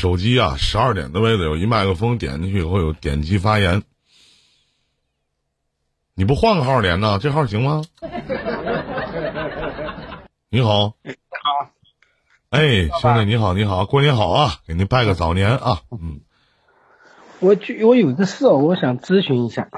[0.00, 3.82] 手机啊，十二点的位置有一麦克风，点进去以后有点击发言。
[6.14, 7.18] 你不换个号连呢？
[7.20, 7.82] 这号行吗？
[10.48, 10.94] 你好，好，
[12.48, 14.54] 哎，兄弟你好，你好，过年好啊！
[14.66, 15.82] 给您拜个早年啊！
[15.92, 16.22] 嗯
[17.40, 19.68] 我就，我有个事哦，我想咨询一下。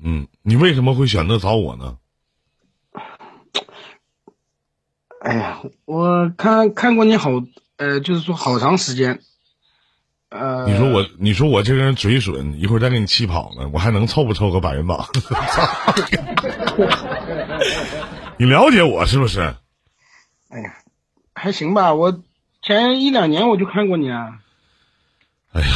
[0.00, 1.98] 嗯，你为什么会选择找我呢？
[5.20, 7.30] 哎呀，我看看过你好，
[7.76, 9.20] 呃，就是说好长时间。
[10.30, 15.06] 呃，你说我，你说我这个人嘴损，一会儿再给你气跑呢，我还能凑不凑个百元榜？
[18.36, 19.40] 你了解我是不是？
[20.48, 20.74] 哎呀，
[21.34, 21.94] 还行吧。
[21.94, 22.20] 我
[22.62, 24.38] 前一两年我就看过你啊。
[25.52, 25.66] 哎呀，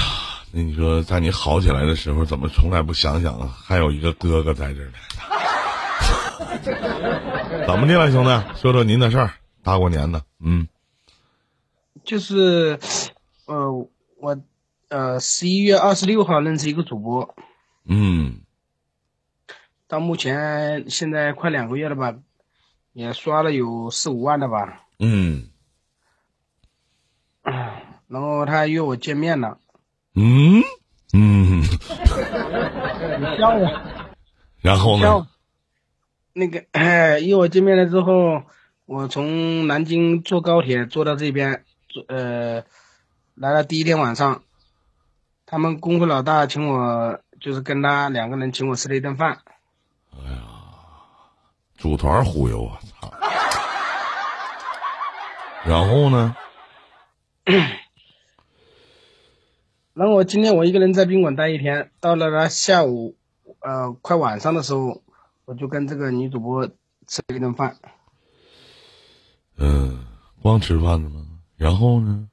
[0.53, 4.93] 那你说在你好起来的时候，怎么从来不想想还有一个哥哥在这儿呢？
[7.67, 8.43] 怎么的了，兄弟？
[8.61, 9.33] 说说您的事儿。
[9.65, 10.67] 大过年的，嗯，
[12.05, 12.79] 就是，
[13.47, 13.71] 呃，
[14.21, 14.37] 我
[14.93, 17.35] 呃十一月二十六号认识一个主播，
[17.87, 18.41] 嗯
[19.89, 22.15] 到目前现在快两个月了吧，
[22.93, 24.85] 也刷了有四五万了吧。
[24.99, 25.49] 嗯
[28.07, 29.59] 然后他约我见面了，
[30.15, 30.63] 嗯
[31.15, 31.67] 嗯，你
[33.39, 33.81] 笑我。
[34.61, 35.27] 然后呢？
[36.35, 38.43] 那个，哎，约我见面了之后，
[38.85, 42.65] 我从南京坐高铁坐到这边，坐呃，
[43.35, 44.43] 来了第一天晚上，
[45.53, 49.43] 他们工会老大请我，就是跟他两个人请我吃了一顿饭。
[50.11, 50.39] 哎呀
[51.77, 53.13] 组团忽悠我操！
[55.69, 56.35] 然后呢？
[59.93, 63.15] 然后我今天我一个人在宾馆待一天，到了他下午，
[63.61, 65.03] 呃，快晚上的时候，
[65.45, 66.67] 我就跟这个女主播
[67.07, 67.77] 吃了一顿饭。
[69.59, 70.07] 嗯，
[70.41, 71.27] 光吃饭了吗？
[71.59, 72.31] 然后呢？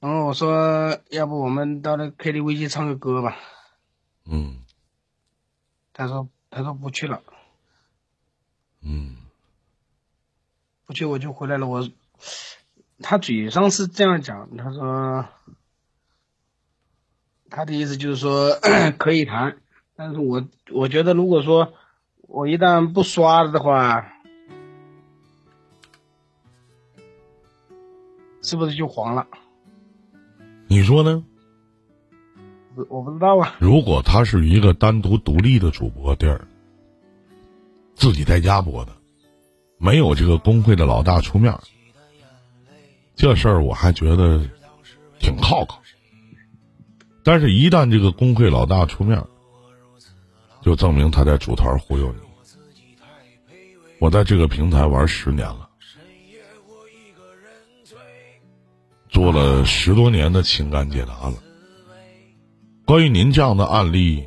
[0.00, 3.36] 然后我说，要不我们到那 KTV 去唱个歌吧？
[4.24, 4.64] 嗯
[5.92, 7.22] 他说，他说不去了。
[8.82, 9.16] 嗯
[10.86, 11.66] 不去我就回来了。
[11.66, 11.86] 我
[13.02, 15.26] 他嘴上是这样讲，他说
[17.50, 18.58] 他的意思就是说
[18.98, 19.58] 可以谈，
[19.96, 21.74] 但是我我觉得如果说
[22.22, 24.14] 我一旦不刷了的话，
[28.42, 29.26] 是不是就黄了？
[30.72, 31.24] 你说呢？
[32.76, 33.56] 我我不知道啊。
[33.58, 36.46] 如果他是一个单独独立的主播地儿，
[37.96, 38.92] 自己在家播的，
[39.78, 41.52] 没有这个工会的老大出面，
[43.16, 44.48] 这事儿我还觉得
[45.18, 45.82] 挺靠靠。
[47.24, 49.20] 但是，一旦这个工会老大出面，
[50.62, 52.20] 就证明他在组团忽悠你。
[53.98, 55.68] 我在这个平台玩十年了，
[59.10, 61.34] 做了十多年的情感解答了。
[62.84, 64.26] 关于您这样的案例，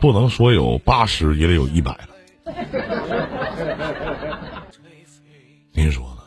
[0.00, 2.08] 不能说有八十，也得有一百了。
[5.72, 6.22] 您说呢？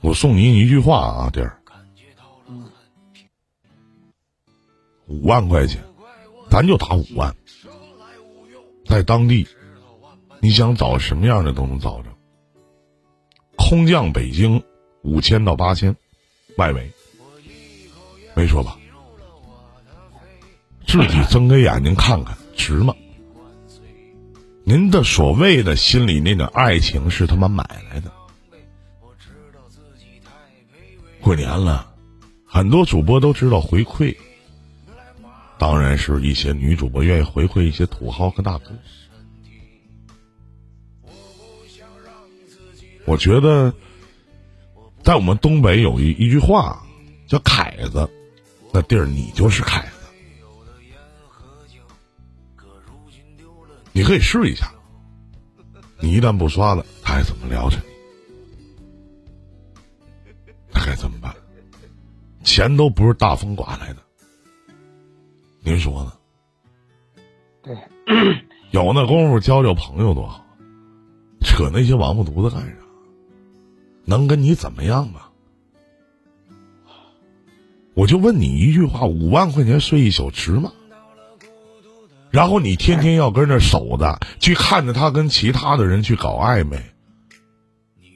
[0.00, 1.60] 我送您一句话啊，弟儿，
[5.06, 5.82] 五万块钱，
[6.48, 7.36] 咱就打五万，
[8.86, 9.46] 在当地，
[10.40, 12.08] 你想找什么样的都能找着。
[13.56, 14.62] 空降北京，
[15.02, 15.96] 五千到八千，
[16.56, 16.90] 外围，
[18.34, 18.76] 没说吧？
[20.86, 22.94] 自己睁开眼睛看看，值吗？
[24.64, 28.12] 您的所谓的心里那点爱情是他妈买来的。
[31.20, 31.92] 过年了，
[32.44, 34.16] 很多主播都知道回馈，
[35.58, 38.70] 当然是一些女主播愿意回馈一些土豪和大哥。
[43.06, 43.74] 我觉得，
[45.02, 46.82] 在我们东北有一一句话
[47.26, 48.08] 叫“凯子”，
[48.72, 49.88] 那地儿你就是凯子。
[53.92, 54.72] 你可以试一下，
[55.98, 57.82] 你一旦不刷了，他还怎么聊着你？
[60.72, 61.34] 那该怎么办？
[62.44, 64.02] 钱都不是大风刮来的，
[65.60, 66.12] 您说呢？
[67.62, 67.76] 对，
[68.70, 70.46] 有那功夫交交朋友多好，
[71.40, 72.79] 扯那些王八犊子干啥？
[74.10, 75.20] 能跟你怎么样吗？
[77.94, 80.72] 我就问你一句话：五万块钱睡一宿值吗？
[82.32, 86.82] 然后你天天要跟那守着，去看着他跟其他的人去搞暧昧，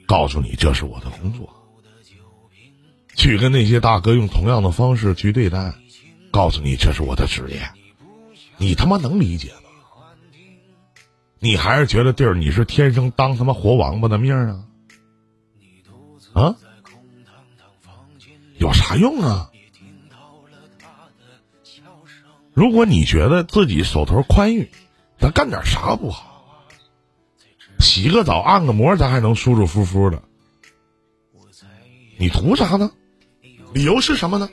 [0.05, 1.49] 告诉你这是我的工作，
[3.15, 5.73] 去跟那些大哥用同样的方式去对待，
[6.29, 7.69] 告诉你这是我的职业，
[8.57, 9.69] 你他妈能理解吗？
[11.39, 14.65] 你还是觉得弟儿你是天生当他妈活王八的命啊？
[16.35, 16.55] 啊？
[18.57, 19.49] 有啥用啊？
[22.53, 24.69] 如果你觉得自己手头宽裕，
[25.17, 26.67] 咱干点啥不好啊？
[27.79, 30.21] 洗个澡、按个摩，咱还能舒舒服服的。
[32.17, 32.91] 你图啥呢？
[33.73, 34.49] 理由是什么呢？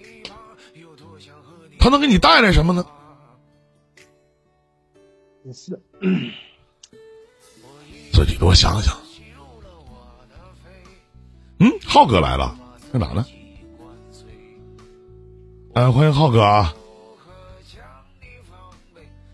[1.78, 2.86] 他能给你带来什么呢？
[5.44, 5.80] 也是，
[8.12, 9.01] 自己多想想。
[11.92, 12.56] 嗯，浩哥来了，
[12.90, 13.26] 在哪呢？
[15.74, 16.74] 哎，欢迎浩哥啊！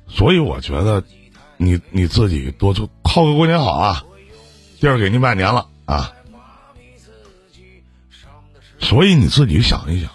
[0.08, 1.04] 所以我觉得，
[1.56, 2.88] 你你自己多做。
[3.04, 4.04] 浩哥过年好啊！
[4.80, 6.12] 弟儿给您拜年了啊！
[8.80, 10.10] 所以你自己想一想，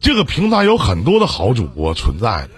[0.00, 2.50] 这个平台有很多的好主播存在的，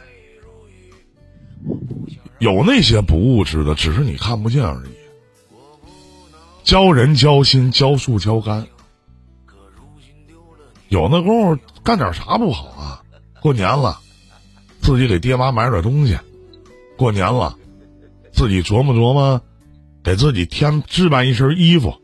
[2.38, 4.97] 有那些不物质的，只是你看不见而已。
[6.68, 8.66] 教人教心，教树教肝，
[10.90, 13.02] 有那功夫干点啥不好啊？
[13.40, 13.98] 过年了，
[14.82, 16.16] 自己给爹妈买点东西；
[16.98, 17.56] 过年了，
[18.34, 19.40] 自己琢磨琢磨，
[20.04, 22.02] 给自己添置办一身衣服，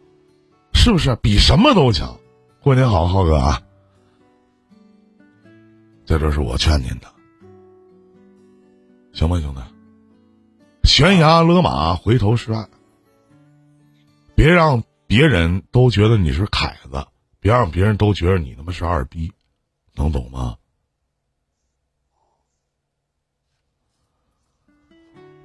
[0.73, 2.17] 是不是比什么都强？
[2.63, 3.61] 过年好，浩哥啊！
[6.07, 7.09] 这都是我劝您的，
[9.13, 9.61] 行吗，兄弟？
[10.85, 12.67] 悬崖勒马，回头是岸。
[14.45, 17.07] 别让别人都觉得你是凯子，
[17.41, 19.33] 别让别人都觉得你他妈是二逼，
[19.95, 20.57] 能懂吗？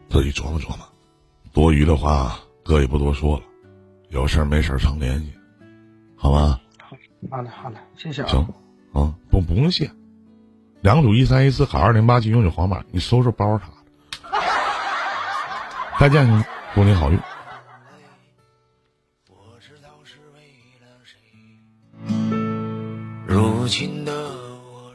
[0.09, 0.85] 自己琢磨琢磨。
[1.53, 3.43] 多余的话，哥也不多说了。
[4.09, 5.33] 有事没事常联系，
[6.17, 6.59] 好吗？
[7.29, 8.27] 好的，好的，谢谢啊。
[8.27, 8.41] 行，
[8.91, 9.89] 啊，不不用谢。
[10.81, 13.73] 两组一三一四卡二零八七永久黄码，你收拾包啥的。
[15.97, 17.17] 再见，兄弟，祝你好运。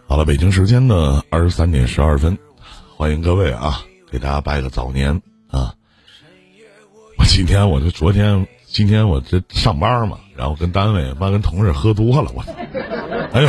[0.06, 2.37] 好了，北京时间的二十三点十二分，
[2.97, 5.75] 欢迎各位啊，给大家拜个早年啊。
[7.19, 8.47] 我今天我就昨天。
[8.67, 12.44] 今天我这上班嘛，然后跟单位妈跟同事喝多了，我，
[13.32, 13.49] 哎呦，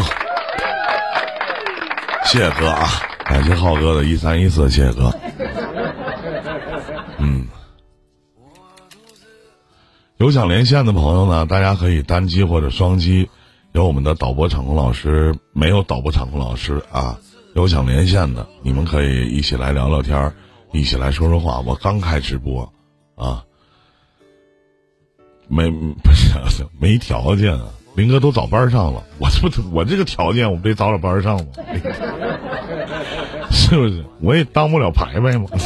[2.25, 2.87] 谢谢哥啊，
[3.25, 5.11] 感谢浩哥的一三一四，谢谢哥。
[7.17, 7.47] 嗯，
[10.17, 13.27] 有想连线的朋友呢，大家可以单击或者双击，
[13.75, 17.19] 有我们的导播场控老师，没有导播场控老师啊。
[17.55, 20.33] 有想连线的，你们可以一起来聊聊天儿
[20.71, 21.59] 一起来说说话。
[21.59, 22.63] 我刚开直播
[23.15, 23.43] 啊。
[25.49, 27.67] 没不是没条件啊！
[27.95, 31.45] 林哥都早班上了，我这不我这个条件，我不得早点班上吗？
[33.51, 34.03] 是不是？
[34.21, 35.49] 我也当不了排位吗？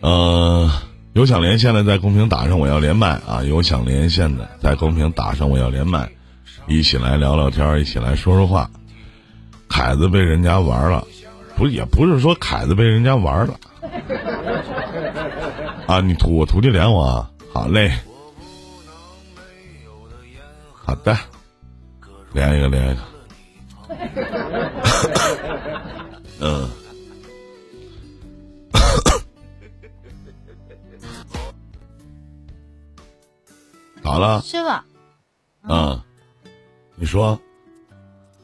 [0.00, 0.70] 呃，
[1.14, 3.42] 有想连线的在公屏打上我要连麦啊！
[3.44, 6.10] 有想连线的在公屏打上我要连麦，
[6.66, 8.70] 一起来聊聊天，一起来说说话。
[9.68, 11.06] 凯子被人家玩了，
[11.56, 13.60] 不也不是说凯子被人家玩了。
[15.86, 17.92] 啊，你徒我徒弟连我，啊，好嘞，
[20.72, 21.16] 好的，
[22.32, 23.00] 连一个连一个，
[26.40, 26.70] 嗯，
[34.02, 34.40] 咋了？
[34.42, 34.68] 师傅，
[35.62, 36.00] 嗯，
[36.96, 37.40] 你说。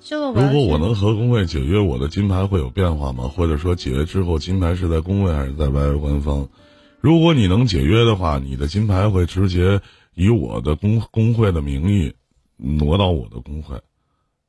[0.01, 3.29] 师傅如果我能和工会解约，我的金牌会有变化吗？
[3.29, 6.49] 或者说解约之后，金牌是在工会还是在 YY 官方？
[7.01, 9.83] 如果你能解约的话，你的金牌会直接
[10.15, 12.15] 以我的工工会的名义
[12.57, 13.83] 挪到我的工会，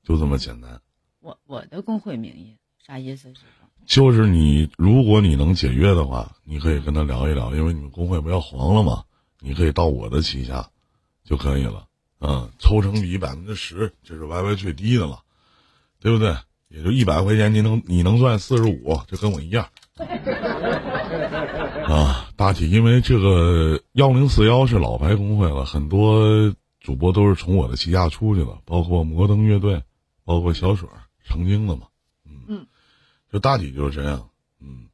[0.04, 0.80] 就这么简单。
[1.20, 3.34] 我我的工会名义啥意思？
[3.90, 9.04] 就是你，如果你能解约的话，你可以跟他聊一聊，因为你们工会不要黄了嘛，
[9.42, 10.70] 你可以到我的旗下
[11.26, 11.86] 就可以了。
[12.22, 15.20] 嗯，抽成比百分之十，这是 YY 最低的了。
[16.00, 16.34] 对不对？
[16.70, 19.68] 也就一百块钱，你能你能赚四十五，就跟我一样。
[21.90, 29.82] 啊，大体因为这个幺零四幺是老牌工会了，很多主播都是从我的旗下出去了，包括摩登乐队，
[30.24, 30.88] 包括小水
[31.26, 31.88] 成精了嘛。
[33.30, 34.30] 嗯，就大体就是这样。
[34.60, 34.90] 嗯，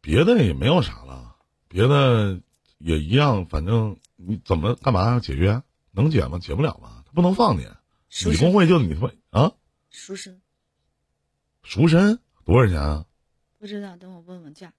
[0.00, 1.36] 别的也没有啥了，
[1.68, 2.40] 别的
[2.78, 5.62] 也一样，反正你怎么干嘛要解约？
[5.90, 6.38] 能解吗？
[6.38, 7.04] 解不了吧？
[7.06, 7.68] 他不能放你，
[8.26, 9.52] 你工会就你他妈啊。
[9.90, 10.40] 赎身，
[11.62, 13.04] 赎身多少钱啊？
[13.58, 14.72] 不知道，等我问问价。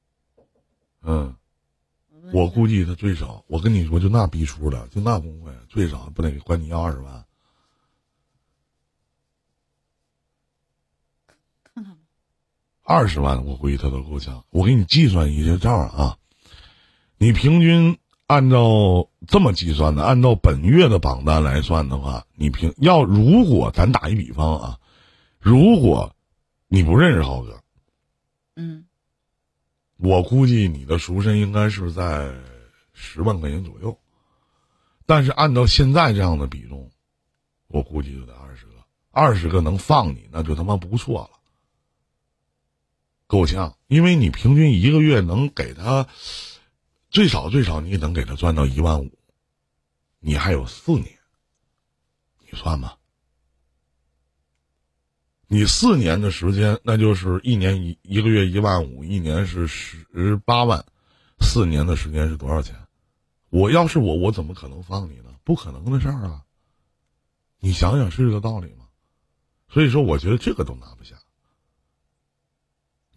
[1.01, 1.35] 嗯，
[2.33, 7.25] 我估计他最少，我跟你说，就那逼出的，就那工会最少不得管你要二十万。
[11.63, 12.01] 看看吧。
[12.85, 14.43] 二十万，我估计他都够呛。
[14.49, 16.17] 我给你计算一下账啊，
[17.17, 17.97] 你平均
[18.27, 24.79] 按照这么计算的，按照本月的榜单来算的话，你平要如果咱打一比方啊，
[25.39, 26.13] 如果
[26.67, 27.61] 你不认识浩哥，
[28.57, 28.85] 嗯，
[29.97, 32.33] 我估计你的赎身应该是在
[32.91, 33.97] 十万块钱左右，
[35.05, 36.91] 但是按照现在这样的比重，
[37.67, 38.73] 我估计就得二十个，
[39.09, 41.39] 二十个能放你，那就他妈不错了。
[43.33, 46.07] 够呛，因为你平均一个月能给他
[47.09, 49.11] 最少最少，你也能给他赚到一万五，
[50.19, 51.17] 你还有四年，
[52.45, 52.99] 你算吧。
[55.47, 60.85] 你四年的时间，那就是一年一一个月一万五，一年是十八万，
[61.39, 62.75] 四年的时间是多少钱？
[63.49, 65.33] 我要是我，我怎么可能放你呢？
[65.43, 66.43] 不可能的事儿啊！
[67.57, 68.85] 你想想是这个道理吗？
[69.69, 71.15] 所以说，我觉得这个都拿不下。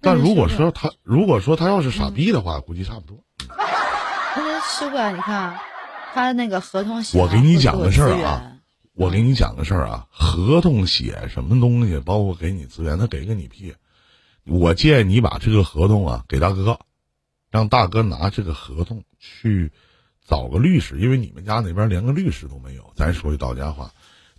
[0.00, 3.18] 但如果说他，如果说他要是傻逼的话，估计差不多。
[3.48, 5.58] 那师傅啊，你看，
[6.14, 8.52] 他那个合同写，我给你讲个事儿啊，
[8.94, 13.74] 我给你讲个事儿啊，合同写什么东西，包括给你资源，他给个你屁！
[14.44, 16.78] 我建议你把这个合同啊给大哥，
[17.50, 19.72] 让大哥拿这个合同去
[20.24, 22.92] 找个律师，因为你们家那边连个律师都没有。
[22.94, 23.90] 咱说句到家话，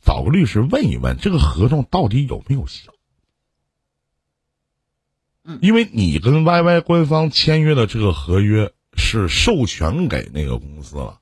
[0.01, 2.93] 找个律师问一问，这个合同到底有没有效？
[5.61, 11.19] 因为你跟 YY 官方签约的这个合约是授权给那个公司了，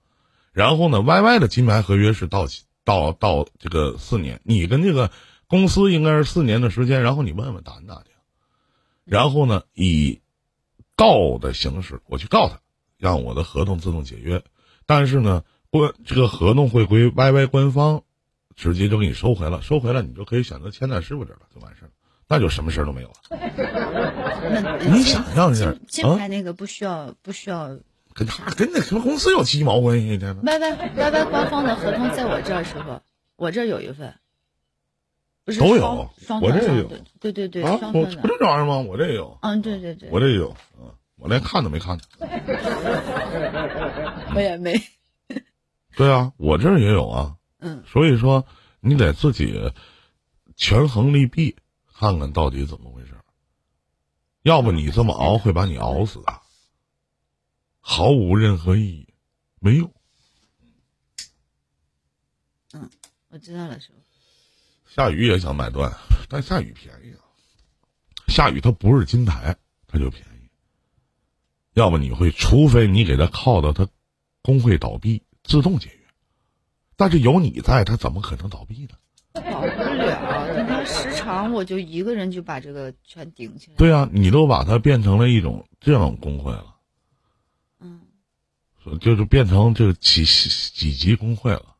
[0.52, 5.12] 然后呢，YY 的金牌合约是到期到到这个四年，你跟这个
[5.48, 8.14] 公司应该是四年的时间，然后你问问打听打听，
[9.04, 10.22] 然后呢，以
[10.96, 12.60] 告的形式我去告他，
[12.98, 14.44] 让我的合同自动解约，
[14.86, 18.04] 但是呢，官这个合同会归 YY 官方
[18.56, 21.92] 直接就给你收回了，收回了你就可以选择签在师傅这儿了，就完事儿了。
[22.28, 23.14] 那就什么事儿都没有了。
[24.90, 27.78] 你想象一下，金牌那个不需要不需要，
[28.14, 33.02] 跟他跟那什么公司有鸡毛关系呢？Y Y Y Y 官方的合同在我这儿，师傅，
[33.36, 34.16] 我这儿有一份，
[35.46, 36.10] 不是都有，
[36.42, 36.90] 我这也有，
[37.20, 38.80] 对对对，啊，我不这玩意儿吗？
[38.80, 42.00] 我这也有，嗯，对对对，我这也有，嗯，我连看都没看。
[44.34, 44.74] 我也没。
[45.96, 47.36] 对啊，我这儿也有啊。
[47.60, 47.84] 嗯。
[47.86, 48.48] 所以说，
[48.80, 49.72] 你得自己
[50.56, 51.56] 权衡利弊。
[51.98, 53.18] 看看到底怎么回事？
[54.42, 56.42] 要不你这么熬会把你熬死的，
[57.80, 59.08] 毫无任何意义，
[59.60, 59.92] 没用。
[62.74, 62.90] 嗯，
[63.30, 64.00] 我知道了，师傅。
[64.94, 65.92] 夏雨也想买断，
[66.30, 67.24] 但夏雨便宜啊。
[68.28, 70.50] 夏雨他不是金牌，他就便宜。
[71.74, 73.88] 要不你会，除非你给他靠到他
[74.42, 76.08] 工会倒闭自动解约，
[76.96, 78.96] 但是有你在，他怎么可能倒闭呢？
[79.56, 83.78] 保不了，跟他时长，我就一个人就把这个全顶起来。
[83.78, 86.76] 对啊，你都把它变成了一种这种工会了，
[87.80, 88.02] 嗯，
[89.00, 91.76] 就是变成这个几几级工会了，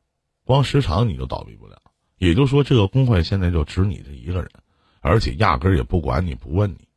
[0.46, 1.82] 光时长你就倒闭不了。
[2.18, 4.50] 也就是说，这个工会现在就只你这一个人，
[5.02, 6.88] 而且压根儿也不管你不问你，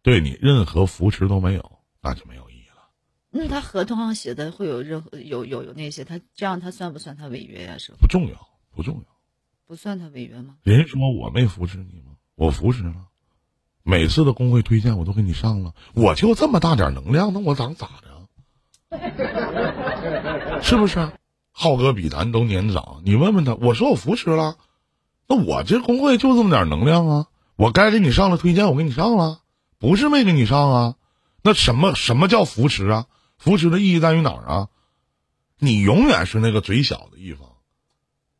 [0.00, 2.88] 对你任何扶持都没有，那就没有意义了。
[3.30, 7.76] 那他合同上写的会有任何有有有那些，他这样他算不算他违约呀？
[7.78, 9.02] 是不重要，不重要。
[9.72, 10.56] 不算他违约吗？
[10.64, 12.16] 人说我没扶持你吗？
[12.34, 13.06] 我扶持了，
[13.82, 15.72] 每次的工会推荐我都给你上了。
[15.94, 17.88] 我就这么大点能量，那我咋咋
[18.90, 19.08] 的？
[20.60, 21.10] 是不是？
[21.52, 23.54] 浩哥比咱都年长，你问问他。
[23.54, 24.58] 我说我扶持了，
[25.26, 27.28] 那我这工会就这么点能量啊！
[27.56, 29.40] 我该给你上了推荐，我给你上了，
[29.78, 30.96] 不是没给你上啊。
[31.42, 33.06] 那什么什么叫扶持啊？
[33.38, 34.68] 扶持的意义在于哪儿啊？
[35.56, 37.48] 你永远是那个嘴小的一方。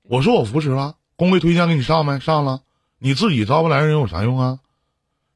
[0.02, 0.96] 我说我扶持了。
[1.22, 2.18] 工会推荐给你上没？
[2.18, 2.62] 上了，
[2.98, 4.58] 你自己招不来人有啥用啊？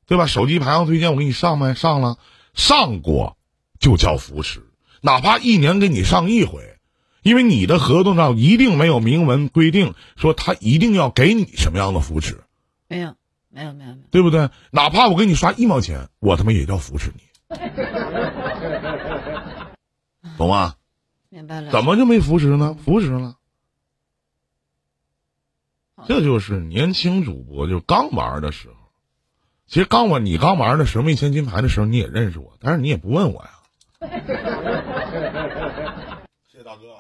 [0.05, 0.27] 对吧？
[0.27, 1.75] 手机排行推荐我给你上没？
[1.75, 2.19] 上了，
[2.55, 3.37] 上过
[3.79, 4.67] 就叫扶持，
[5.01, 6.77] 哪怕一年给你上一回，
[7.23, 12.41] 因为你的合同上一定没有明文规定说他一定要给你什么样的扶持，
[12.89, 13.15] 没有，
[13.49, 14.51] 没有，没有，没有，对不对？
[14.73, 17.57] 哪怕我给你刷一毛钱，我他妈也叫扶持你，
[20.37, 20.75] 懂吗？
[21.29, 21.71] 明白了。
[21.71, 22.77] 怎么就没扶持呢？
[22.85, 23.37] 扶持了。
[26.09, 28.77] 这就是年轻主播就刚玩的时候，
[29.67, 33.51] 其实刚玩你刚玩的时候没签金牌的时候你也认识我，但是你也不问我呀。
[36.49, 36.99] 谢谢大哥，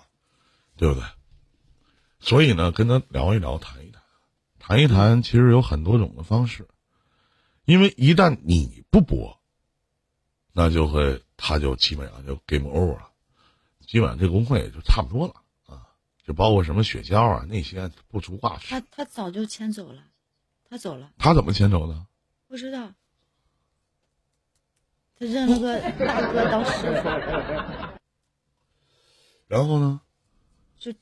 [0.76, 1.04] 对不对？
[2.18, 4.02] 所以呢，跟他聊一聊，谈一谈，
[4.58, 6.66] 谈一谈，其实有很多种的方式，
[7.64, 9.38] 因为一旦你不播，
[10.52, 13.10] 那就会他就基本上就 game over 了，
[13.86, 15.34] 基本上这工会也就差不多了。
[16.26, 18.68] 就包括什么雪橇啊那些不足挂齿。
[18.70, 20.02] 他他早就迁走了，
[20.68, 21.12] 他走了。
[21.18, 22.06] 他怎么迁走的？
[22.48, 22.92] 不知道。
[25.18, 27.08] 他认了个大哥当师傅，
[29.46, 30.02] 然后呢？
[30.78, 30.92] 就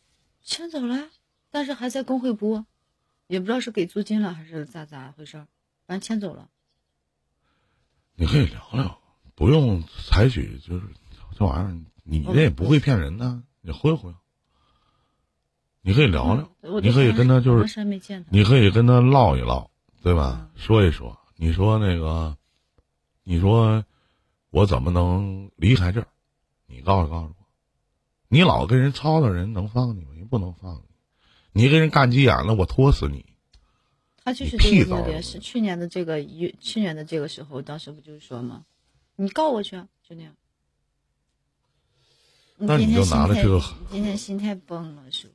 [0.43, 1.09] 迁走了，
[1.50, 2.64] 但是还在工会播，
[3.26, 5.49] 也不知道是给租金了还是咋咋回事儿，
[5.87, 6.49] 反正迁走了。
[8.14, 9.00] 你可以聊聊，
[9.35, 10.87] 不用采取就是
[11.37, 14.14] 这玩意儿，你这也不会骗人的，你忽悠忽悠。
[15.87, 17.85] 你可以聊聊，我你可以跟他就是
[18.31, 19.71] 你可以跟他唠一唠，
[20.03, 20.49] 对吧？
[20.57, 22.35] 说一说，你说那个，
[23.23, 23.85] 你说
[24.49, 26.09] 我怎么能离开这儿？
[26.67, 27.47] 你告诉告诉我，
[28.29, 30.12] 你老跟人吵吵人，能放你吗？
[30.17, 30.75] 人不能放
[31.53, 33.26] 你，你跟人干急眼了，我拖死你。
[34.25, 38.64] 他就是屁这个目的，糟了是去年的这个一去年的这个时候，当时不就是说吗？
[39.17, 40.35] 你告我去啊，就那样。
[42.57, 43.61] 那你就拿了这个
[43.91, 45.34] 今天心态崩了是吧？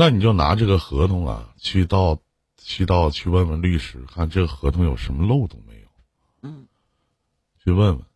[0.00, 2.22] 那你就拿这个合同啊，去到
[2.56, 5.88] 去到去问问律师，看这个合同有什么漏洞没有？
[6.40, 6.66] 嗯，
[7.58, 8.06] 去问问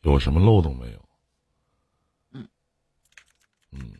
[0.00, 1.08] 有什么漏洞没有？
[2.32, 2.48] 嗯
[3.70, 3.92] 嗯，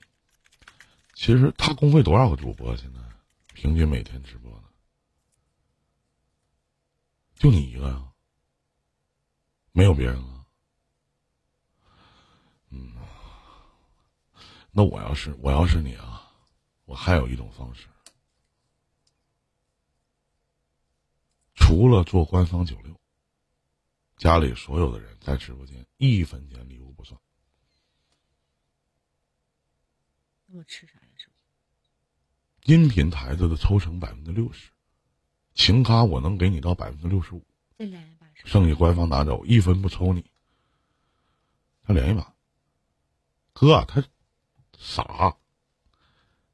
[1.14, 2.76] 其实他工会多少个主播？
[2.76, 2.98] 现在
[3.54, 4.64] 平均每天直播呢，
[7.36, 8.08] 就你一个呀？
[9.70, 10.46] 没有别人了？
[12.70, 12.92] 嗯，
[14.72, 16.19] 那我要是我要是你啊，
[16.90, 17.86] 我还有一种方式，
[21.54, 22.92] 除了做官方九六，
[24.16, 27.16] 家里所有的人在直播间一分钱礼物不算。
[30.46, 31.06] 那我吃啥呀？
[31.16, 31.30] 是？
[32.64, 34.72] 音频台子的抽成百分之六十，
[35.54, 37.46] 情咖我能给你到百分之六十五，
[37.78, 38.26] 再来一把？
[38.34, 40.28] 剩下官方拿走，一分不抽你。
[41.84, 42.34] 他连一把，
[43.52, 44.02] 哥，他
[44.76, 45.36] 傻，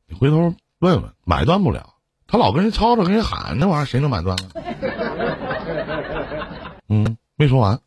[0.07, 1.95] 你回头问问，买断不了。
[2.27, 4.51] 他老跟人吵吵，跟人喊那玩意儿，谁能买断呢？
[6.89, 7.81] 嗯，没说完，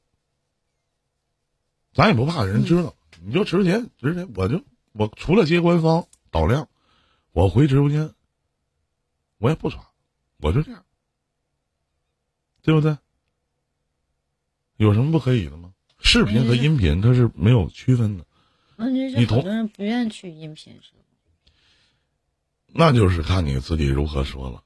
[1.94, 4.62] 咱也不怕人知道，你就直播间，直接，我就
[4.94, 6.68] 我除了接官方导量，
[7.32, 8.12] 我回直播间，
[9.40, 9.82] 我也不刷，
[10.38, 10.84] 我就这样，
[12.62, 12.98] 对不对？
[14.78, 15.74] 有什么不可以的吗？
[16.00, 18.26] 视频和音频它是没有区分的，
[18.78, 21.04] 问题你同是好多人不愿意去音频是吧？
[22.74, 24.64] 那就是看你自己如何说了。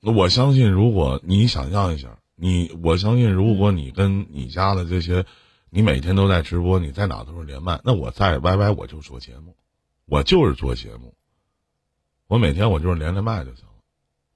[0.00, 5.26] 那我相信，如果你想象一下，你我相信，如果你跟你家的这些，
[5.68, 9.54] 你每天都在直播，你在哪都是连麦，那我在 YY 我就做节目，
[10.06, 11.14] 我就是做节目，
[12.26, 13.82] 我每天我就是连连麦就行了，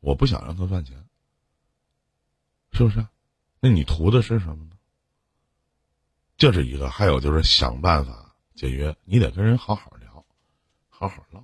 [0.01, 1.05] 我不想让他赚钱，
[2.73, 3.07] 是不是？
[3.61, 4.73] 那你图的是什么呢？
[6.37, 10.27] 这是一个，还有就是想办法解约，你得跟人好好聊，
[10.91, 11.43] 好好唠，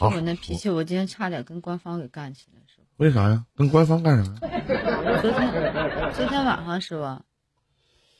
[0.00, 2.86] 我那脾气，我今天差点跟官方给干起来是吧？
[2.96, 3.46] 为啥呀？
[3.54, 4.38] 跟官方干啥呀？
[5.20, 7.24] 昨天昨天晚上是吧？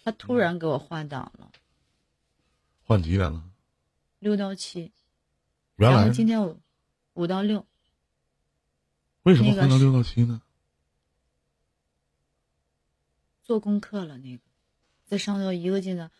[0.04, 1.50] 他突然给我换档了，
[2.84, 3.42] 换几点了？
[4.18, 4.92] 六到七，
[5.76, 6.56] 原来今天我
[7.14, 7.66] 五到六，
[9.24, 10.40] 为什么换到六到七呢？
[13.42, 14.42] 做功课了那个，
[15.06, 16.10] 在上头一个劲的，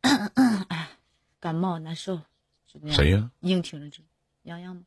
[0.00, 0.88] 哎，
[1.40, 2.22] 感冒难受。
[2.86, 3.30] 谁呀？
[3.40, 4.02] 硬挺着这，
[4.42, 4.82] 洋洋吗？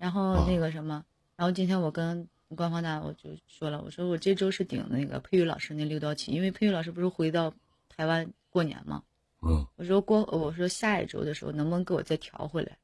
[0.00, 1.04] 然后啊那个什么，
[1.36, 7.52] 然后今天我跟官方大我就说了，我说我这周是顶那个佩玉老师那六到七，因为佩玉老师不是回到
[7.90, 9.02] 台湾过年嘛，
[9.42, 12.78] 嗯我说过我说下一周的时候能不能给我再调回来？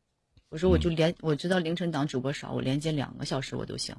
[0.50, 3.96] 我说我就连、我知道凌晨档主播少，我连接两个小时我都行。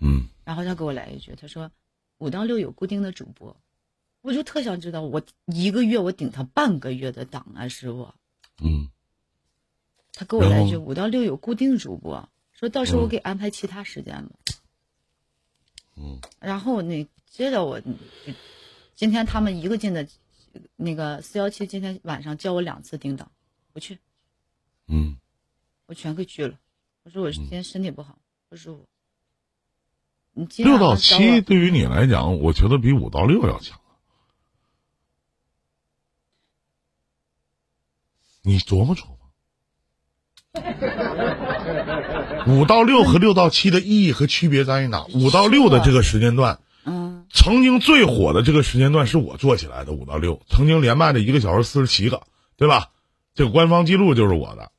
[0.00, 1.70] 嗯然后他给我来一句，他说
[2.16, 3.54] 五到六有固定的主播，
[4.22, 8.08] 我就特想知道，我一个月我顶他半个月的档啊，师傅。
[8.64, 8.88] 嗯
[10.14, 14.34] 他给我来一句五到六有固定主播，说到时候我嗯给安排其他时间吧。
[15.96, 17.80] 嗯然后那接着我，
[18.96, 20.08] 今天他们一个劲的，
[20.74, 23.30] 那个四幺七今天晚上叫我两次叮当，
[23.72, 24.00] 不去，
[24.88, 25.16] 嗯
[25.86, 26.58] 我全给拒了。
[27.04, 28.18] 我说我今天身体不好，
[28.48, 28.88] 不舒服。
[30.32, 33.80] 你六到七对于你来讲，我觉得比五到六要强。
[38.42, 39.18] 你琢磨琢磨，
[42.46, 45.04] 五到六和六到七的意义和区别在于哪？
[45.14, 52.22] 五到六的这个时间段，嗯曾经最火的这个时间段是我做起来的，五到六，曾经连麦的一个小时四十七个，
[52.56, 52.90] 对吧？
[53.34, 54.70] 这个官方记录就是我的。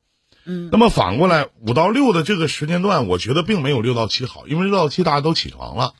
[0.46, 5.94] 嗯那么反过来，五到六的这个时间段，我觉得并没有六到七好，因为六到七大家都起床了，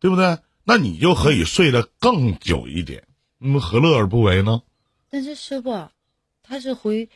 [0.00, 0.38] 对不对？
[0.64, 3.04] 那你就可以睡得更久一点，
[3.38, 4.62] 那么何乐而不为呢？
[5.10, 5.88] 但是师傅，
[6.42, 7.08] 他是回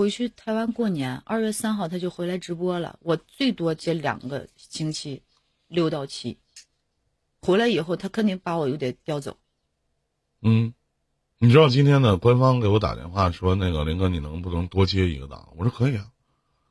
[0.00, 2.98] 回去台湾过年，二月三号他就回来直播了。
[3.02, 5.20] 我最多接两个星期，
[5.68, 6.38] 六到七。
[7.42, 9.36] 回来以后他肯定把我又得调走。
[10.40, 10.72] 嗯，
[11.36, 15.52] 你知道今天呢，官方给我打电话说，那个林哥，你能不能多接一个档？
[15.58, 16.06] 我说可以啊，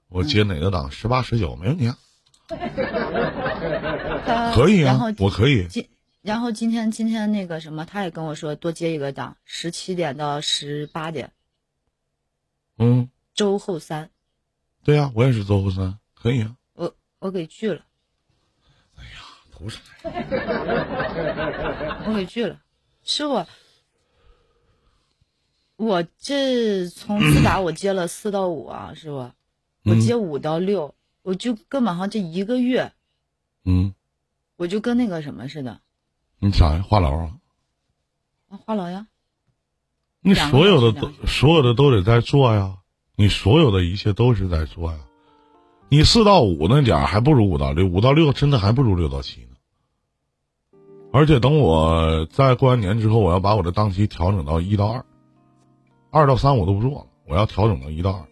[0.07, 0.89] 我接哪个档？
[0.89, 1.99] 十八、十九没问题啊。
[4.55, 5.67] 可以啊然后，我可以。
[5.67, 5.87] 今
[6.23, 11.31] 然后今天今天那个什么，他也跟我说多接一个档，十七点到十八点，
[12.79, 13.07] 嗯，
[13.39, 14.11] 周后三，
[14.83, 16.57] 对呀、我也是周后三，可以啊。
[16.73, 17.85] 我我给拒了，
[18.97, 19.11] 哎呀
[19.49, 19.79] 图啥？
[22.05, 22.59] 我给拒了，
[23.01, 23.45] 师傅，
[25.77, 29.33] 我这从自打 我接了四到五啊，师傅，我
[29.85, 32.91] 嗯接五到六，我就根本上这一个月，
[33.63, 33.95] 嗯，
[34.57, 35.79] 我就跟那个什么似的，
[36.39, 36.81] 你啥呀？
[36.81, 37.39] 话痨啊？
[38.49, 39.07] 啊，话痨呀，
[40.19, 42.75] 你所有的都所有的都得在做呀，
[43.19, 44.97] 你所有的一切都是在做呀。
[45.89, 50.77] 你四到五那点儿还不如五到六，五到六真的还不如六到七呢。
[51.11, 55.05] 而且等我在过完年之后，我要把我的档期调整到一到二，
[56.11, 58.25] 二到三我都不做了，我要调整到一到二。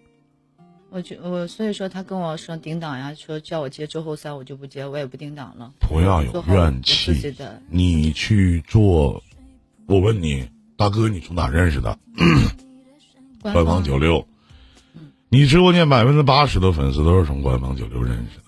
[0.89, 5.69] 我就我所以说他跟我说顶档呀，说叫我接周后三，我就不接，我也不顶档了。
[5.81, 7.35] 不要有怨气，
[7.69, 9.21] 你去做。
[9.85, 10.47] 我问你，
[10.77, 11.99] 大哥，你从哪认识的？
[13.41, 14.25] 官官方九六，
[15.29, 18.45] 你直播间百分之八十的粉丝都是从官方九六认识的，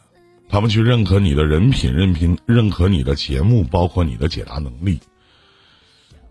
[0.48, 4.98] 他们去认可你的人品，认品认可你的节目，包括你的解答能力。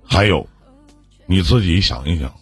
[0.02, 0.48] 还有，
[1.26, 2.32] 你自己想一想，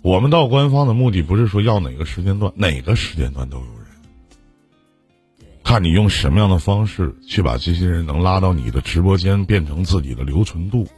[0.00, 10.88] 我们到官方的目的不是说要哪个时间段，哪个时间段都有人，看你用什么样的方式去把这些人能拉到你的直播间，变成自己的留存度。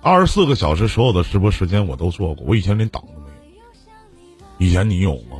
[0.00, 3.33] 二十四个小时所有的直播时间我都做过，我以前连档都没。
[4.58, 5.38] 以前你有吗？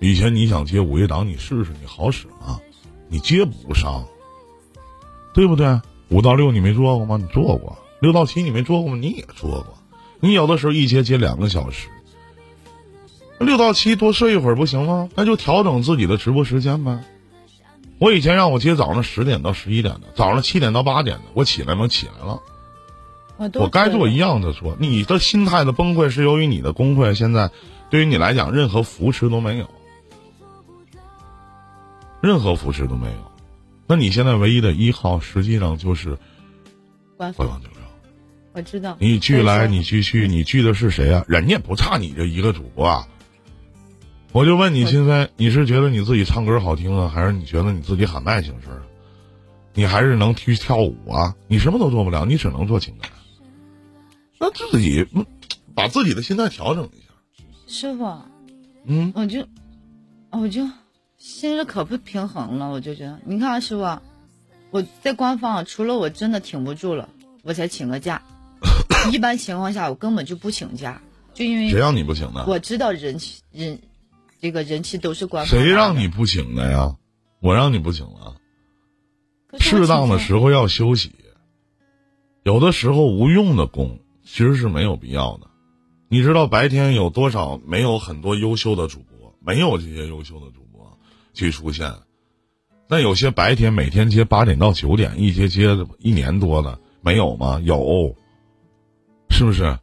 [0.00, 2.60] 以前你想接午夜档，你试试，你好使吗？
[3.08, 4.04] 你接不上，
[5.32, 5.80] 对不对？
[6.08, 7.16] 五到六你没做过吗？
[7.16, 7.78] 你做过。
[8.00, 8.98] 六到七你没做过吗？
[9.00, 9.74] 你也做过。
[10.18, 11.88] 你有的时候一接接两个小时，
[13.38, 15.08] 六到七多睡一会儿不行吗？
[15.14, 17.04] 那就调整自己的直播时间呗。
[17.98, 21.86] 我以前让我接早上十点到十一点的，早上七点到八点的，我起来吗？
[21.86, 22.40] 起来了。
[23.54, 24.30] 我该做一样。
[24.30, 24.76] 样的做。
[24.78, 27.50] 你的心态的崩溃是由于你的工会现在
[27.92, 29.68] 对于你来讲任何扶持都没有，
[32.22, 33.32] 任何扶持都没有。
[33.86, 36.16] 那你现在唯一的依靠，实际上就是
[37.18, 37.82] 官方，九六。
[38.54, 38.96] 我知道。
[38.98, 41.22] 你聚来，你聚去，你聚的是谁啊？
[41.28, 43.06] 人家不差你这一个主播啊。
[44.32, 48.86] 我就问你，我心飞，你是觉得你自己唱歌好听啊，还是你觉得你自己喊麦行事儿啊？
[49.74, 51.36] 你还是能去跳舞啊？
[51.46, 53.10] 你什么都做不了，你只能做情感。
[54.38, 55.26] 那自己嗯
[55.74, 57.11] 把自己的心态调整一下。
[57.72, 58.04] 师傅，
[58.84, 59.46] 嗯，我就
[60.28, 60.68] 我就
[61.16, 63.98] 心里可不平衡了，我就觉得，你看啊师傅，
[64.70, 67.08] 我在官方除了我真的挺不住了，
[67.42, 68.22] 我才请个假。
[69.10, 71.00] 一般情况下我根本就不请假，
[71.32, 72.44] 就因为谁让你不请的？
[72.46, 73.80] 我知道人气人
[74.38, 75.50] 这个人气都是官方。
[75.50, 76.08] 谁让你？
[76.08, 76.94] 不请的呀？
[77.40, 78.36] 我让你不请了。
[79.58, 81.10] 适当的时候要休息，
[82.42, 85.48] 有的时候无用的功其实是没有必要的。
[86.12, 90.98] 你知道白天有多少没有很多优秀的主播，没有这些优秀的主播
[91.32, 91.90] 去出现。
[92.86, 97.58] 那有些白天每天接八点到九点，一接接一年多了没有吗？
[97.60, 98.14] 有，
[99.30, 99.78] 是不是？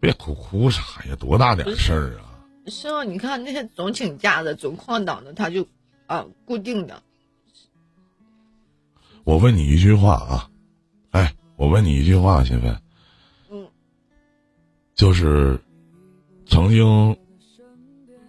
[0.00, 1.14] 别哭哭啥呀？
[1.14, 2.42] 多大点事儿啊！
[2.66, 5.68] 是啊，你看那些总请假的、总旷档的，他就
[6.08, 7.00] 啊固定的，
[9.22, 10.50] 我问你一句话啊，
[11.10, 12.80] 哎，我问你一句话，心飞，嗯，
[15.00, 15.58] 就是
[16.44, 17.16] 曾经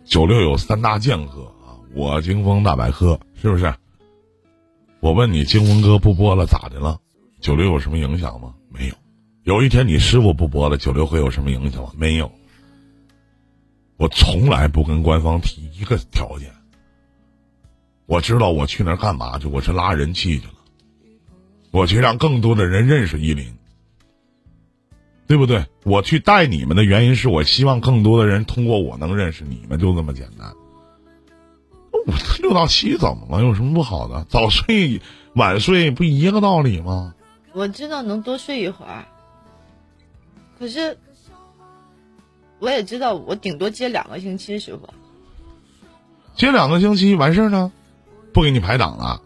[0.05, 3.75] 九六有三大剑客啊，我金风大百科是不是？
[5.01, 6.97] 我问你，金风哥不播了咋的了？
[7.41, 8.55] 九六有什么影响吗？
[8.69, 8.95] 没有。
[9.43, 11.91] 有一天你师傅不播了，九六会有什么影响吗？
[11.97, 12.31] 没有。
[13.97, 16.49] 我从来不跟官方提一个条件。
[18.05, 19.45] 我知道我去那儿干嘛去？
[19.45, 20.53] 我是拉人气去了。
[21.71, 23.45] 我去让更多的人认识依林，
[25.31, 25.65] 对不对？
[25.85, 30.51] 我去带你们的原因是我希望更多的人通过我能认识你们，就这么简单。
[32.05, 33.41] 我六到七怎么了？
[33.41, 34.25] 有什么不好的？
[34.27, 35.01] 早睡
[35.33, 37.15] 晚睡不一个道理吗？
[37.53, 39.05] 我知道能多睡一会儿，
[40.59, 40.97] 可是
[42.59, 44.89] 我也知道我顶多接两个星期，师傅。
[46.35, 47.71] 接两个星期完事儿呢，
[48.33, 49.21] 不给你排档了，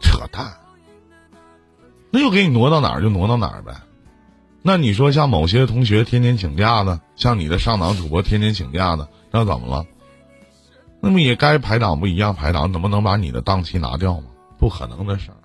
[0.00, 0.50] 扯淡。
[2.10, 3.74] 那又给你挪到哪儿就挪到哪儿呗。
[4.66, 9.86] 那你说像某些同学天天请假的，像你的上档主播天天请假的，那怎么了？
[11.00, 14.24] 那么也该排档不一样排档，怎么能把你的档期拿掉吗？
[14.58, 15.36] 不可能的事儿。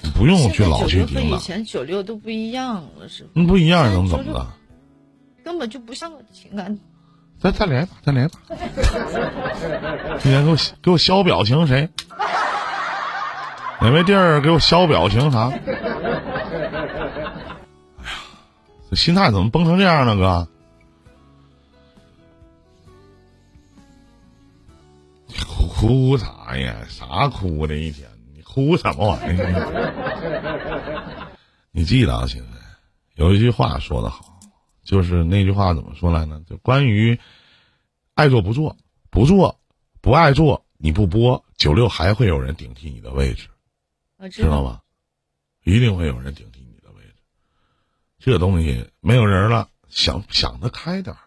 [0.00, 4.46] 你不用去老去听了以，前九六都不一样了，师傅，那不一样能怎么的？
[5.44, 6.78] 根本就不像个情感。
[7.38, 8.38] 再再来一把，再来一把！
[10.18, 11.90] 今天给我给我消表情谁？
[13.82, 15.52] 哪位地儿给我消表情啥？
[18.94, 20.48] 心态怎么崩成这样呢，哥？
[25.26, 26.76] 你哭哭啥呀？
[26.88, 28.08] 啥哭的一天？
[28.34, 31.22] 你哭什么玩意儿？
[31.72, 32.52] 你记得啊，亲们，
[33.14, 34.38] 有一句话说的好，
[34.84, 36.42] 就是那句话怎么说来呢？
[36.46, 37.18] 就关于
[38.14, 38.76] 爱做不做，
[39.10, 39.58] 不做
[40.02, 43.48] 不爱做，你不播，九六还会有人顶替你的位置。
[44.30, 44.80] 知道，吗？
[45.64, 46.61] 一定会有人顶替。
[48.24, 51.18] 这东西没有人了，想想得开点儿。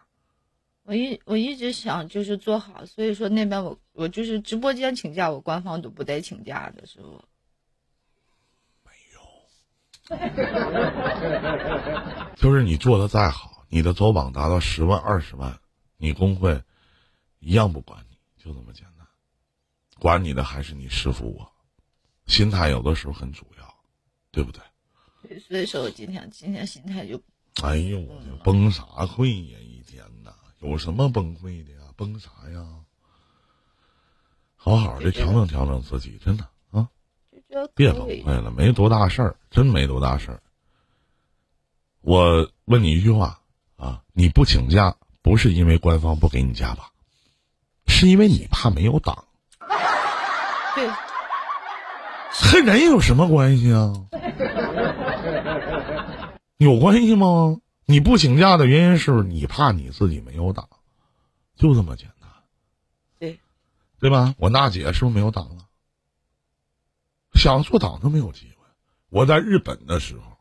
[0.84, 7.22] 我一我一直想就是做好，所以说那边我我就是直播间请假，我官方都不带请假的，师傅。
[12.38, 15.60] 就是你做的再好，你的走榜达到十万、二十万，
[15.98, 16.64] 你工会
[17.40, 19.06] 一样不管你，就这么简单。
[20.00, 21.52] 管你的还是你师傅我，
[22.26, 23.76] 心态有的时候很主要，
[24.32, 24.62] 对不对？
[25.48, 27.22] 所以说我今天今天心态就
[27.64, 29.58] 哎呦，我这崩啥溃呀！
[29.62, 31.80] 一天呐，有什么崩溃的呀？
[31.96, 32.66] 崩啥呀？
[34.56, 36.90] 好好的调整调整自己，真的啊，
[37.76, 40.42] 别崩溃了，没多大事儿，真没多大事儿。
[42.02, 43.40] 我问你一句话
[43.78, 46.92] 啊，你不请假不是因为官方不给你假吧？
[47.88, 49.26] 是因为你怕没有档，
[50.76, 50.90] 对，
[52.32, 53.94] 和人有什么关系啊？
[56.58, 57.58] 有关系吗？
[57.86, 60.68] 你不请假的原因是你怕你自己没有档，
[61.56, 62.30] 就这么简单，
[63.20, 63.40] 对，
[64.00, 64.34] 对吧？
[64.38, 65.66] 我娜姐是不是没有档了？
[67.34, 68.66] 想做档都没有机会。
[69.10, 70.38] 我在日本的时候，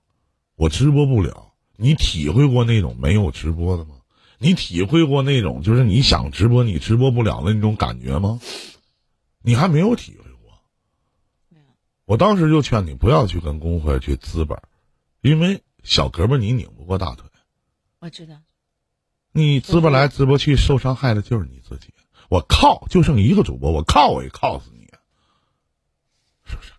[0.57, 1.53] 我直播不了。
[1.77, 3.97] 你体会过那种没有直播的吗？
[4.38, 8.40] 你体会过那种就是你想直播你直播不了的那种感觉吗？
[9.42, 10.53] 你还没有体会过。
[12.05, 14.57] 我当时就劝你不要去跟工会去资本，
[15.24, 17.26] 因为小胳膊你拧不过大腿。
[17.98, 18.42] 我知道，
[19.32, 21.94] 你直播来直播去，受伤害的就是你自己。
[22.28, 24.87] 我靠，就剩一个主播，我靠我也靠死你，
[26.44, 26.72] 是不是？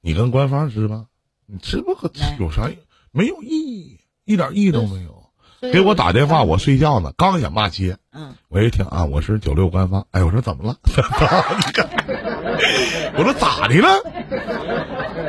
[0.00, 1.08] 你跟官方直播，
[1.46, 2.70] 你直播可有啥？
[3.10, 5.17] 没有意义，一点意义都没有。
[5.60, 10.76] 给我打电话，我睡觉呢，刚想骂街，嗯，我一听啊，我是九六官方，哎，我说怎么了？
[13.16, 13.88] 我说咋的了？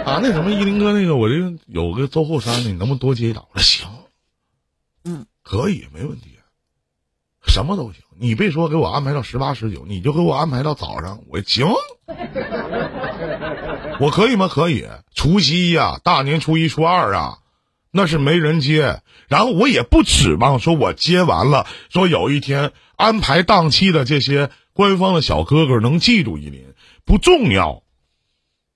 [0.05, 3.45] 啊，那什么一林哥那个，我这有个周后山的，你能不能多接一档？
[3.53, 3.89] 我说行，
[5.03, 6.37] 嗯，可以，没问题，
[7.45, 8.03] 什么都行。
[8.21, 11.67] 你别说给我安排到十八十九，你就给我安排到早上，我行，
[13.99, 14.47] 我可以吗？
[14.47, 14.85] 可以。
[15.15, 17.37] 除夕呀、大年初一、初二啊，
[17.91, 19.01] 那是没人接。
[19.27, 26.73] 然后我也不指望说我接完了，说有一天安排档期的这些官方的小哥哥能记住依林，
[27.05, 27.83] 不重要。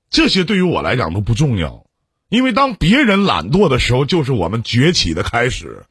[0.10, 1.86] 这些对于我来讲都不重要，
[2.30, 5.86] 因为当别人懒惰的时候，就是我们崛起的开始。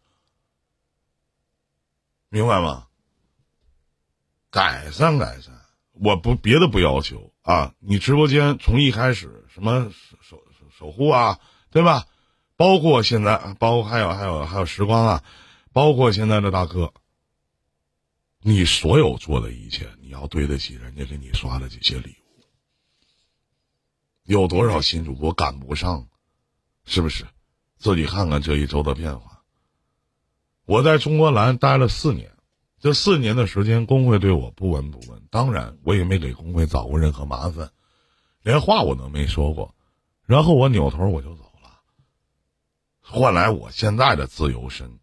[2.29, 2.85] 明白吗？
[4.51, 5.55] 改善改善，
[5.93, 7.73] 我不别的不要求啊。
[7.81, 11.39] 你直播间从一开始什么守守守护啊，
[11.71, 12.05] 对吧？
[12.57, 15.25] 包括现在，包括还有还有还有时光啊，
[15.73, 16.93] 包括现在的大哥，
[18.41, 22.45] 你所有做的一切，你要对得起人家给你刷的这些礼物。
[24.25, 26.09] 有多少新主播赶不上？
[26.85, 27.27] 是不是？
[27.79, 29.43] 自己看看这一周的变化。
[30.65, 32.33] 我在中国蓝待了四年，
[32.79, 35.23] 这四年的时间，工会对我不闻不问。
[35.31, 37.73] 当然，我也没给工会找过任何麻烦，
[38.43, 39.75] 连话我都没说过。
[40.25, 41.52] 然后我扭头我就走，
[43.03, 44.99] 换来我现在的自由身。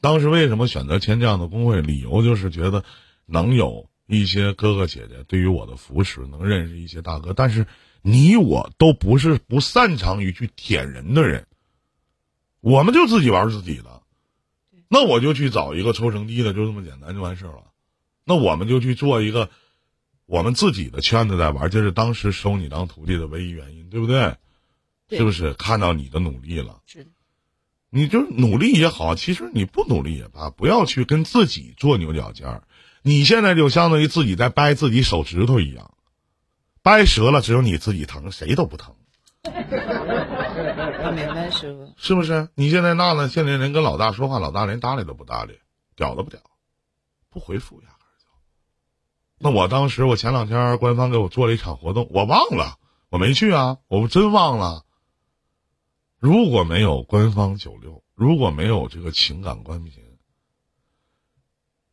[0.00, 1.80] 当时为什么选择签这样的工会？
[1.82, 2.84] 理由就是觉得
[3.26, 7.32] 能有一些哥哥姐姐对于我的扶持，能认识一些大哥。
[7.32, 7.66] 但是
[8.00, 11.46] 你我都不是不擅长于去舔人的人，
[12.60, 14.02] 我们就自己玩自己的。
[14.88, 17.64] 那我就去找一个抽成低的，就这么简单就完事儿了。
[18.24, 19.50] 那我们就去做一个
[20.26, 24.36] 我们自己的圈子在玩，这是当时收你当徒弟的唯一原因，对不对？
[25.08, 26.80] 对是不是看到你的努力了？
[26.86, 27.10] 是的，
[27.90, 32.62] 你就努力也好，其实你不努力也罢，不要去跟自己做牛角尖儿。
[33.02, 35.94] 你现在就相当于自己在掰自己手指头一样，
[36.82, 38.94] 掰折了只有你自己疼，谁都不疼，
[39.44, 41.94] 我明白，师傅。
[41.96, 42.48] 是不是？
[42.54, 45.58] 你现在娜娜现在连跟老大说话，老大连搭理都不搭理，
[45.96, 46.40] 屌都不屌，
[47.30, 48.26] 不回复压根儿就。
[49.38, 52.76] 那我当时我前两天官方给我做了一场活动，我忘了，
[53.08, 54.84] 我没去啊，我真忘了。
[56.18, 60.02] 如果没有官方九六，如果没有这个情感关频，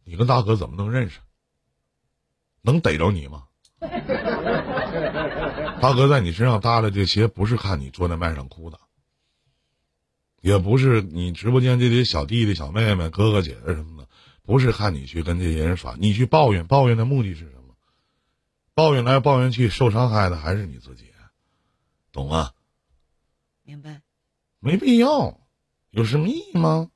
[0.03, 1.19] 你跟大哥怎么能认识？
[2.61, 3.45] 能逮着你吗？
[5.79, 8.79] 大哥在你身上搭的这些，不是看你坐在麦上哭的，
[10.41, 14.09] 也不是你直播间这些小弟弟、小妹妹、哥哥姐姐什么的，
[14.41, 17.75] 不是看你去跟这些人耍，你去抱怨，抱怨的目的是什么？
[18.73, 21.11] 抱怨来抱怨去，受伤害的还是你自己，
[22.11, 22.49] 懂吗？
[23.63, 24.01] 明白。
[24.65, 25.37] 没必要，
[25.91, 26.89] 有什么意义吗？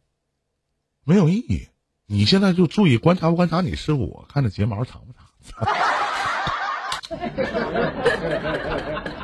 [1.04, 1.68] 没有意义。
[2.08, 5.30] 你现在就注意观察观察你师傅，看这睫毛长不长。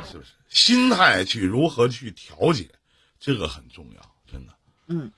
[0.04, 0.30] 是不是？
[0.48, 2.70] 心态去如何去调节，
[3.18, 4.52] 这个很重要，真的。
[4.86, 5.10] 嗯。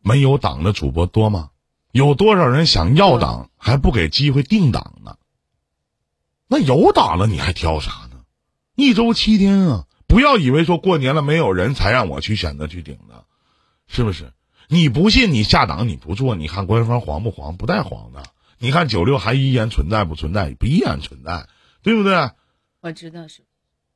[0.00, 1.52] 没有档的主播多吗？
[1.92, 5.16] 有多少人想要档还不给机会定档呢？
[6.48, 8.24] 那有档了你还挑啥呢？
[8.74, 9.86] 一周七天啊！
[10.06, 13.24] 不要以为说过年了没有人才让我去选择去顶的，
[13.86, 14.32] 是不是？
[14.68, 17.56] 你不信你下档你不做，你看官方黄不黄？
[17.56, 18.22] 不带黄的。
[18.58, 20.54] 你看九六还依然存在不存在？
[20.54, 21.46] 不依然存在，
[21.82, 22.30] 对不对？
[22.80, 23.42] 我知道是，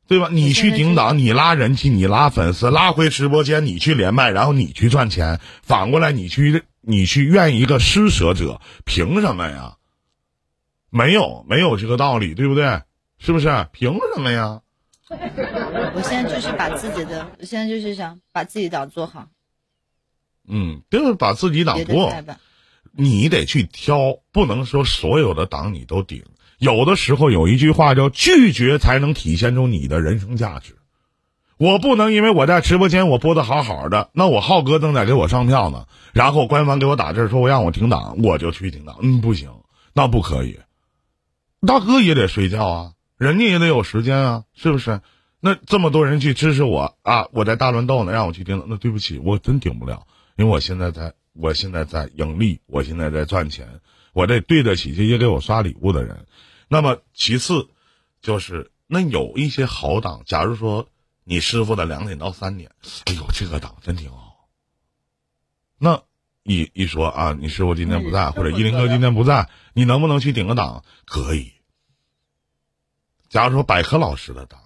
[0.07, 0.29] 对吧？
[0.31, 5.41] 你去顶档，你拉人气，你拉粉丝，拉回直播间，你去连麦，然后你去赚钱。
[5.63, 9.77] 反过来，你去你去怨一个施舍者，凭什么呀？
[10.91, 12.83] 没有没有这个道理，对不对？
[13.19, 13.69] 是不是？
[13.73, 14.61] 凭什么呀？
[15.99, 19.27] 我现在就是把自己的，我现在就是想把自己档做好。
[20.49, 22.15] 嗯，就是把自己档做。
[22.93, 26.23] 你得去挑，不能说所有的党你都顶。
[26.59, 30.77] 有的时候有一句话叫“拒绝才能体现出你的人生价值”。
[31.59, 38.99] 我不能因为我在直播间我播的好好的，那我浩哥正在给我上票呢，然后官方给我打字说我让我停档，我就去停档。
[39.03, 39.51] 嗯，不行，
[39.95, 40.61] 那不可以。
[41.67, 42.93] 大哥也得睡觉啊。
[43.17, 45.01] 人家也得有时间啊，是不是？
[45.41, 53.81] 那这么多人去支持我啊，我在大乱斗呢，让我去顶，那对不起，我真顶不了，因为我现在在，我现在在盈利，我现在在赚钱，
[54.13, 56.27] 我得对得起这些给我刷礼物的人。
[56.69, 57.69] 那么其次，
[58.21, 60.89] 就是那有一些好党，假如说
[61.23, 62.73] 你师傅的两点到三点，
[63.07, 64.49] 哎呦，这个党真挺好。
[65.79, 66.03] 那
[66.43, 70.85] 一一说啊，你师傅今天不在，或者依林哥今天不在，你能不能去顶个档？
[71.05, 71.53] 可以。
[73.29, 74.61] 假如说百科老师的档，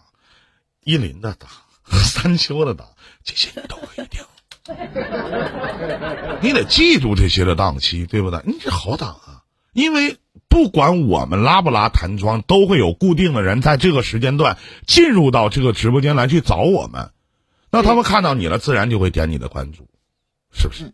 [0.84, 1.48] 依林的档，
[2.04, 2.88] 三秋的档，
[3.24, 4.22] 这些你都可以听。
[6.40, 8.40] 你得记住这些的档期，对不对？
[8.46, 9.42] 你这好档啊，
[9.72, 10.18] 因为
[10.48, 17.10] 不管我们拉不拉弹窗，都会有固定的人在这个时间段进入到这个直播间来去找我们。
[17.70, 19.88] 那他们看到你了，自然就会点你的关注，
[20.52, 20.92] 是不是？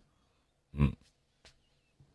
[0.73, 0.93] 嗯。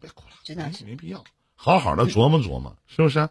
[0.01, 1.23] 别哭了，真的是没必要。
[1.55, 3.29] 好好的琢磨琢磨，是不是？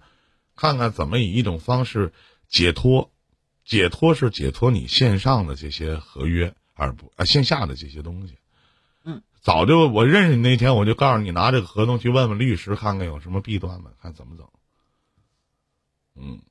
[0.55, 2.13] 看看怎么以一种方式
[2.47, 3.11] 解脱，
[3.65, 8.37] 解脱是解脱你线上的这些合约，而不啊线下的这些东西。
[9.05, 14.47] 嗯，早就我认识你那天，我就告诉你拿这个合同去问问律师，看看有什么弊端没，看怎么整。
[16.15, 16.41] 嗯，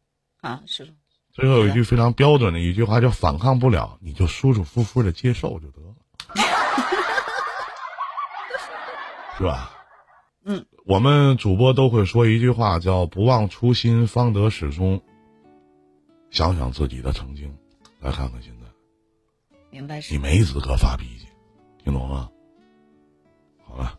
[0.40, 0.94] 啊是。
[1.32, 5.94] 最后有一句非常标准的一句话，叫反抗不了，你就舒舒服服的接受就得了，
[9.38, 9.70] 是吧？
[10.44, 10.66] 嗯。
[10.84, 15.00] 我们主播都会说一句话，叫“不忘初心，方得始终”。
[16.32, 17.54] 想想自己的曾经，
[18.00, 18.66] 来看看现在。
[19.70, 21.26] 明白你没资格发脾气，
[21.84, 22.30] 听懂吗？
[23.66, 23.98] 好了。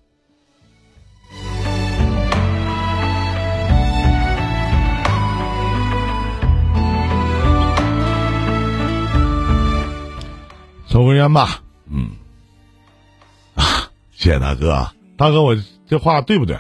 [10.88, 12.14] 抽根烟吧，嗯。
[13.54, 16.60] 啊，谢谢大哥，大哥，我这话对不对？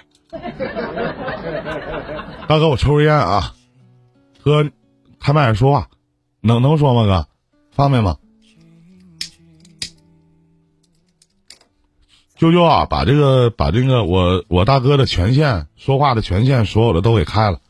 [2.47, 3.55] 大哥，我抽根烟啊，
[4.43, 4.69] 哥，
[5.23, 5.87] 开麦说话，
[6.41, 7.05] 能能说吗？
[7.05, 7.27] 哥，
[7.71, 8.17] 方便吗？
[12.37, 17.61] 啾啾啊，把这个把这个我我大哥的权限说话的权限所有的都给开了。